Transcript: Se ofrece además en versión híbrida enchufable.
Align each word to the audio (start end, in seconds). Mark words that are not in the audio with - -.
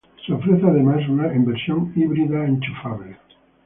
Se 0.25 0.33
ofrece 0.33 0.65
además 0.65 1.01
en 1.07 1.45
versión 1.45 1.93
híbrida 1.95 2.47
enchufable. 2.47 3.17